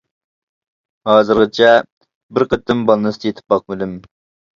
[1.09, 1.69] ھازىرغىچە
[2.37, 3.93] بىر قېتىم بالنىستتا يېتىپ باقمىدىم.